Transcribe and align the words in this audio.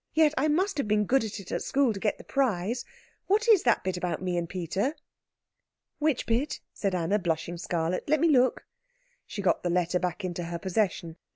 Yet 0.15 0.33
I 0.35 0.47
must 0.47 0.79
have 0.79 0.87
been 0.87 1.05
good 1.05 1.23
at 1.23 1.39
it 1.39 1.51
at 1.51 1.61
school, 1.61 1.93
to 1.93 1.99
get 1.99 2.17
the 2.17 2.23
prize. 2.23 2.85
What 3.27 3.47
is 3.47 3.61
that 3.61 3.83
bit 3.83 3.97
about 3.97 4.19
me 4.19 4.35
and 4.35 4.49
Peter?" 4.49 4.95
"Which 5.99 6.25
bit?" 6.25 6.59
said 6.73 6.95
Anna, 6.95 7.19
blushing 7.19 7.57
scarlet. 7.59 8.09
"Let 8.09 8.19
me 8.19 8.27
look." 8.27 8.65
She 9.27 9.43
got 9.43 9.61
the 9.61 9.69
letter 9.69 9.99
back 9.99 10.25
into 10.25 10.45
her 10.45 10.57
possession. 10.57 11.17